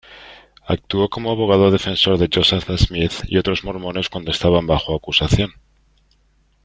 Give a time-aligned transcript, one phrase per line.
[0.65, 5.51] Actuó como abogado defensor de Joseph Smith y otros mormones cuando estaban bajo acusación.